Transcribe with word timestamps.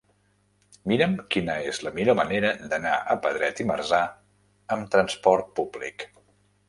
Mira'm 0.91 1.11
quina 1.35 1.57
és 1.73 1.81
la 1.87 1.91
millor 1.99 2.17
manera 2.19 2.51
d'anar 2.71 2.95
a 3.15 3.17
Pedret 3.27 3.63
i 3.65 3.67
Marzà 3.73 4.01
amb 4.77 4.91
trasport 4.97 5.53
públic. 5.61 6.09